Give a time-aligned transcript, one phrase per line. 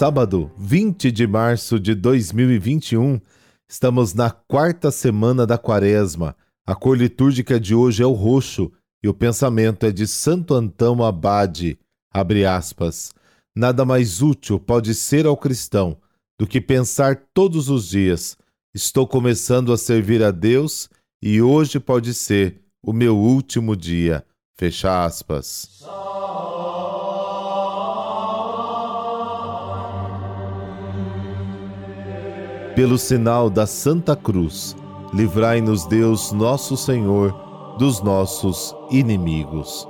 [0.00, 3.20] sábado, 20 de março de 2021,
[3.68, 6.34] estamos na quarta semana da quaresma.
[6.66, 8.72] A cor litúrgica de hoje é o roxo
[9.04, 11.78] e o pensamento é de Santo Antão Abade.
[12.10, 13.12] Abre aspas.
[13.54, 15.98] Nada mais útil pode ser ao cristão
[16.38, 18.38] do que pensar todos os dias:
[18.74, 20.88] estou começando a servir a Deus
[21.22, 24.24] e hoje pode ser o meu último dia.
[24.58, 25.84] Fecha aspas.
[32.80, 34.74] Pelo sinal da Santa Cruz,
[35.12, 37.30] livrai-nos Deus nosso Senhor
[37.78, 39.86] dos nossos inimigos.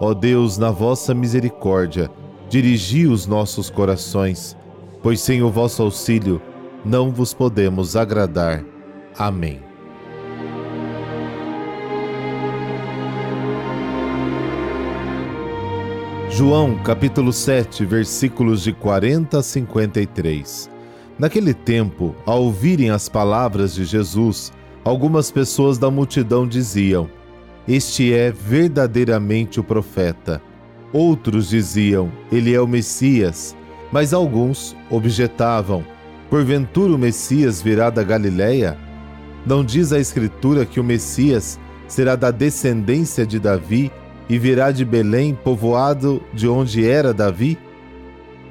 [0.00, 2.10] Ó Deus, na vossa misericórdia,
[2.48, 4.56] dirigi os nossos corações,
[5.00, 6.42] pois sem o vosso auxílio
[6.84, 8.64] não vos podemos agradar.
[9.16, 9.60] Amém.
[16.28, 20.71] João capítulo 7, versículos de 40 a 53.
[21.22, 24.52] Naquele tempo, ao ouvirem as palavras de Jesus,
[24.84, 27.08] algumas pessoas da multidão diziam:
[27.68, 30.42] Este é verdadeiramente o profeta.
[30.92, 33.56] Outros diziam: Ele é o Messias.
[33.92, 35.84] Mas alguns objetavam:
[36.28, 38.76] Porventura o Messias virá da Galiléia?
[39.46, 41.56] Não diz a Escritura que o Messias
[41.86, 43.92] será da descendência de Davi
[44.28, 47.56] e virá de Belém, povoado de onde era Davi?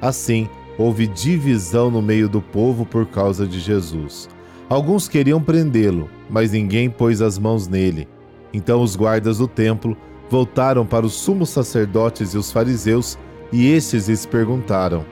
[0.00, 4.28] Assim, houve divisão no meio do povo por causa de Jesus.
[4.68, 8.08] Alguns queriam prendê-lo, mas ninguém pôs as mãos nele.
[8.52, 9.96] Então os guardas do templo
[10.30, 13.18] voltaram para os sumos sacerdotes e os fariseus,
[13.52, 15.04] e estes lhes perguntaram: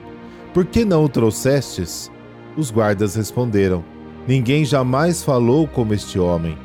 [0.53, 2.11] Por que não o trouxestes?
[2.57, 3.83] Os guardas responderam:
[4.27, 6.57] Ninguém jamais falou como este homem.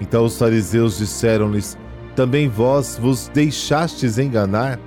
[0.00, 1.76] Então os fariseus disseram-lhes:
[2.14, 4.78] Também vós vos deixastes enganar?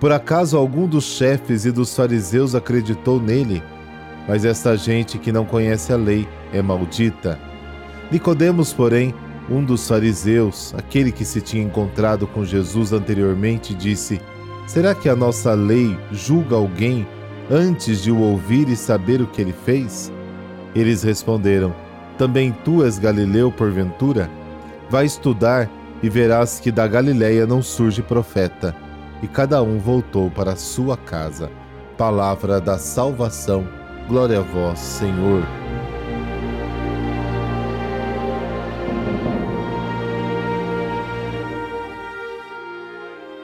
[0.00, 3.62] Por acaso algum dos chefes e dos fariseus acreditou nele?
[4.28, 7.38] Mas esta gente que não conhece a lei é maldita.
[8.10, 9.12] Nicodemos, porém,
[9.50, 14.20] um dos fariseus, aquele que se tinha encontrado com Jesus anteriormente, disse:
[14.68, 17.04] Será que a nossa lei julga alguém
[17.50, 20.12] antes de o ouvir e saber o que ele fez?
[20.76, 21.74] Eles responderam:
[22.16, 24.30] Também tu és galileu porventura?
[24.88, 25.68] Vai estudar
[26.00, 28.87] e verás que da Galileia não surge profeta
[29.22, 31.50] e cada um voltou para sua casa.
[31.96, 33.66] Palavra da salvação.
[34.06, 35.42] Glória a vós, Senhor.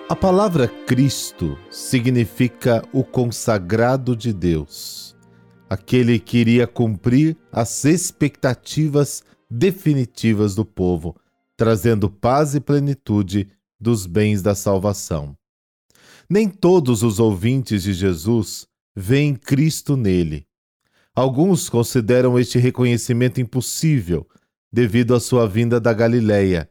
[0.08, 5.16] A palavra Cristo significa o consagrado de Deus,
[5.68, 11.16] aquele que iria cumprir as expectativas definitivas do povo,
[11.56, 13.48] trazendo paz e plenitude
[13.80, 15.36] dos bens da salvação.
[16.28, 20.46] Nem todos os ouvintes de Jesus veem Cristo nele.
[21.14, 24.26] Alguns consideram este reconhecimento impossível
[24.72, 26.68] devido à sua vinda da Galileia.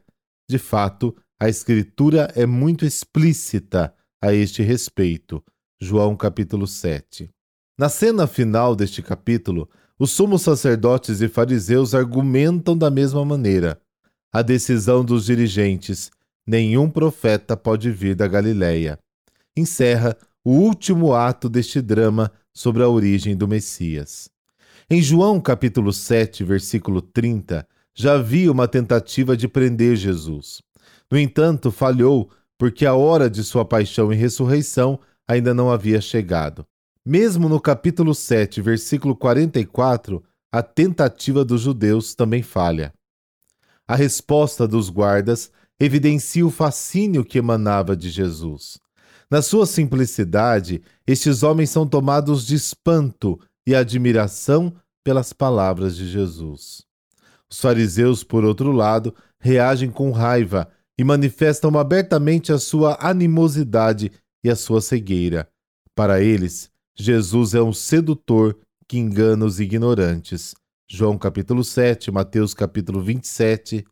[0.48, 5.42] De fato, a Escritura é muito explícita a este respeito.
[5.80, 7.30] João capítulo 7.
[7.78, 13.80] Na cena final deste capítulo, os sumos sacerdotes e fariseus argumentam da mesma maneira.
[14.32, 16.10] A decisão dos dirigentes:
[16.46, 18.98] nenhum profeta pode vir da Galileia
[19.56, 24.28] encerra o último ato deste drama sobre a origem do Messias.
[24.90, 30.60] Em João capítulo 7, versículo 30, já havia uma tentativa de prender Jesus.
[31.10, 36.66] No entanto, falhou porque a hora de sua paixão e ressurreição ainda não havia chegado.
[37.04, 40.22] Mesmo no capítulo 7, versículo 44,
[40.52, 42.92] a tentativa dos judeus também falha.
[43.86, 48.78] A resposta dos guardas evidencia o fascínio que emanava de Jesus.
[49.34, 53.36] Na sua simplicidade, estes homens são tomados de espanto
[53.66, 54.72] e admiração
[55.02, 56.84] pelas palavras de Jesus.
[57.50, 64.12] Os fariseus, por outro lado, reagem com raiva e manifestam abertamente a sua animosidade
[64.44, 65.48] e a sua cegueira.
[65.96, 68.56] Para eles, Jesus é um sedutor
[68.86, 70.54] que engana os ignorantes.
[70.88, 73.84] João capítulo 7, Mateus capítulo 27.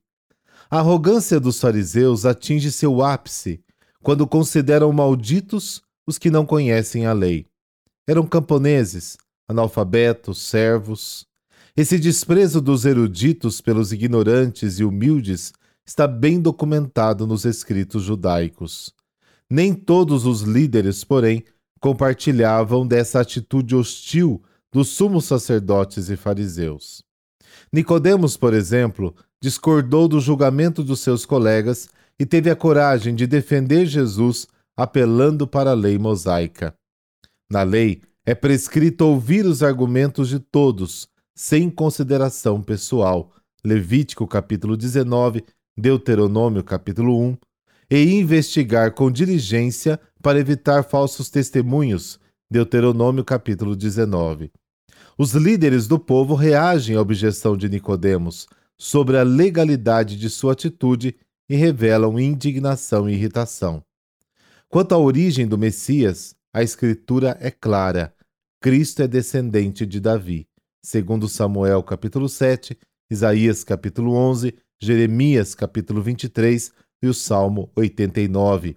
[0.71, 3.61] A arrogância dos fariseus atinge seu ápice
[4.03, 7.47] quando consideram malditos os que não conhecem a lei.
[8.07, 9.17] Eram camponeses,
[9.49, 11.27] analfabetos, servos.
[11.77, 15.53] Esse desprezo dos eruditos pelos ignorantes e humildes
[15.87, 18.93] está bem documentado nos escritos judaicos.
[19.49, 21.45] Nem todos os líderes, porém,
[21.81, 27.05] compartilhavam dessa atitude hostil dos sumos sacerdotes e fariseus.
[27.73, 31.89] Nicodemos, por exemplo, discordou do julgamento dos seus colegas
[32.23, 34.47] e teve a coragem de defender Jesus
[34.77, 36.73] apelando para a lei mosaica.
[37.51, 43.33] Na lei, É prescrito ouvir os argumentos de todos, sem consideração pessoal.
[43.65, 45.45] Levítico capítulo 19,
[45.77, 47.37] Deuteronômio capítulo 1,
[47.91, 52.21] e investigar com diligência para evitar falsos testemunhos.
[52.49, 54.53] Deuteronômio capítulo 19.
[55.19, 58.47] Os líderes do povo reagem à objeção de Nicodemos
[58.79, 61.17] sobre a legalidade de sua atitude
[61.49, 63.83] e revelam indignação e irritação.
[64.69, 68.15] Quanto à origem do Messias, a escritura é clara.
[68.61, 70.47] Cristo é descendente de Davi,
[70.85, 72.79] segundo Samuel capítulo 7,
[73.11, 76.73] Isaías capítulo 11, Jeremias capítulo 23
[77.03, 78.77] e o Salmo 89.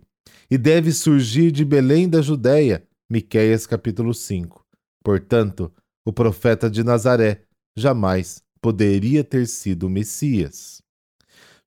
[0.50, 4.66] E deve surgir de Belém da Judéia, Miqueias capítulo 5.
[5.04, 5.72] Portanto,
[6.06, 7.44] o profeta de Nazaré
[7.78, 10.82] jamais poderia ter sido Messias.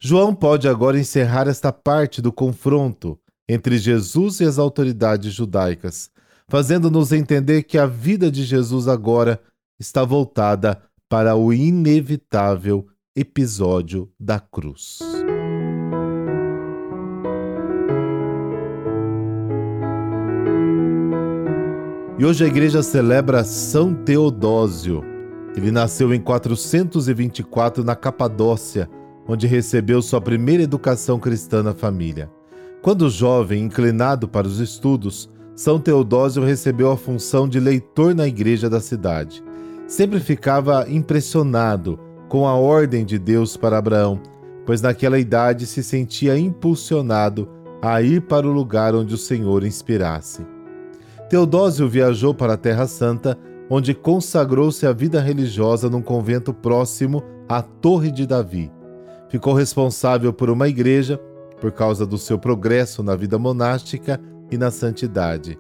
[0.01, 3.19] João pode agora encerrar esta parte do confronto
[3.49, 6.09] entre Jesus e as autoridades judaicas,
[6.47, 9.41] fazendo-nos entender que a vida de Jesus agora
[9.79, 12.87] está voltada para o inevitável
[13.17, 15.01] episódio da cruz.
[22.17, 25.03] E hoje a igreja celebra São Teodósio.
[25.57, 28.89] Ele nasceu em 424 na Capadócia,
[29.29, 32.31] onde recebeu sua primeira educação cristã na família.
[32.81, 38.71] Quando jovem, inclinado para os estudos, São Teodósio recebeu a função de leitor na igreja
[38.71, 39.45] da cidade.
[39.87, 41.99] Sempre ficava impressionado
[42.29, 44.21] com a ordem de Deus para Abraão,
[44.65, 47.49] pois naquela idade se sentia impulsionado
[47.83, 50.47] a ir para o lugar onde o Senhor inspirasse.
[51.29, 53.39] Teodósio viajou para a Terra Santa,
[53.69, 58.78] onde consagrou-se à vida religiosa num convento próximo à Torre de Davi.
[59.29, 61.21] Ficou responsável por uma igreja
[61.61, 64.21] por causa do seu progresso na vida monástica
[64.51, 65.59] e na santidade.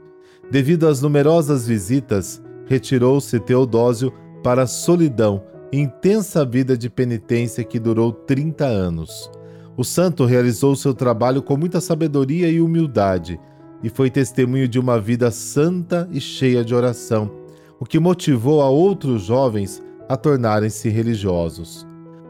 [0.50, 4.12] Devido às numerosas visitas, retirou-se Teodósio
[4.42, 5.42] para a solidão
[5.72, 9.30] e intensa vida de penitência que durou 30 anos.
[9.76, 13.38] O santo realizou seu trabalho com muita sabedoria e humildade
[13.82, 17.30] e foi testemunho de uma vida santa e cheia de oração,
[17.78, 21.87] o que motivou a outros jovens a tornarem-se religiosos.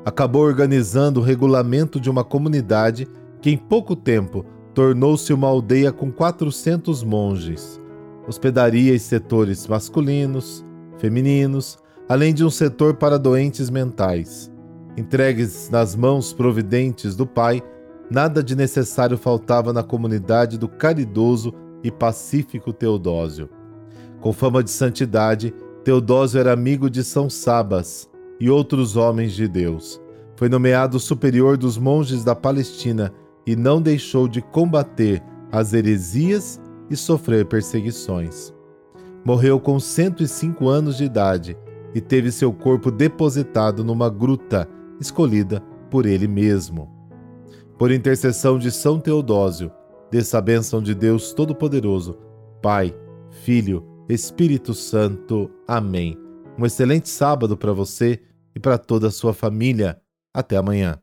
[0.09, 3.07] Acabou organizando o regulamento de uma comunidade
[3.43, 7.79] que, em pouco tempo, tornou-se uma aldeia com 400 monges.
[8.27, 10.65] Hospedaria e setores masculinos,
[10.97, 11.77] femininos,
[12.09, 14.51] além de um setor para doentes mentais.
[14.97, 17.63] Entregues nas mãos providentes do Pai,
[18.11, 21.53] nada de necessário faltava na comunidade do caridoso
[21.85, 23.51] e pacífico Teodósio.
[24.23, 25.53] Com fama de santidade,
[25.85, 28.09] Teodósio era amigo de São Sabas
[28.41, 30.01] e outros homens de Deus.
[30.37, 33.13] Foi nomeado superior dos monges da Palestina
[33.47, 38.53] e não deixou de combater as heresias e sofrer perseguições.
[39.25, 41.57] Morreu com 105 anos de idade
[41.95, 44.69] e teve seu corpo depositado numa gruta
[45.01, 45.61] escolhida
[45.91, 46.99] por ele mesmo
[47.79, 49.71] por intercessão de São Teodósio,
[50.11, 52.19] dessa bênção de Deus Todo-Poderoso,
[52.61, 52.95] Pai,
[53.45, 55.49] Filho, Espírito Santo.
[55.67, 56.28] Amém.
[56.59, 58.21] Um excelente sábado para você
[58.53, 60.03] e para toda a sua família.
[60.35, 61.01] Até amanhã.